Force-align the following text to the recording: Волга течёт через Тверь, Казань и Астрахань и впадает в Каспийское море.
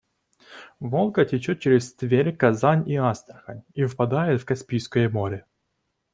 Волга 0.79 1.25
течёт 1.25 1.59
через 1.59 1.93
Тверь, 1.93 2.35
Казань 2.35 2.89
и 2.89 2.95
Астрахань 2.95 3.61
и 3.75 3.85
впадает 3.85 4.41
в 4.41 4.45
Каспийское 4.45 5.07
море. 5.09 5.45